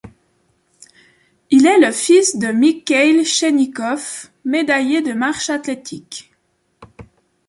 Il 1.51 1.67
est 1.67 1.77
le 1.77 1.91
fils 1.91 2.37
de 2.39 2.47
Mikhail 2.47 3.23
Shchennikov, 3.23 4.31
médaillé 4.45 5.03
de 5.03 5.13
marche 5.13 5.51
athlétique. 5.51 6.31